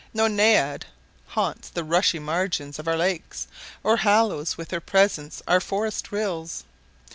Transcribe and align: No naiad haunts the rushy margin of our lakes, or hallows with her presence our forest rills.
No 0.15 0.25
naiad 0.27 0.87
haunts 1.27 1.69
the 1.69 1.83
rushy 1.83 2.17
margin 2.17 2.73
of 2.79 2.87
our 2.87 2.95
lakes, 2.97 3.47
or 3.83 3.97
hallows 3.97 4.57
with 4.57 4.71
her 4.71 4.81
presence 4.81 5.43
our 5.47 5.59
forest 5.59 6.11
rills. 6.11 6.63